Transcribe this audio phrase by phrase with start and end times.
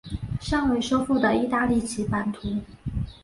[0.39, 2.59] 尚未收复的意大利其版图。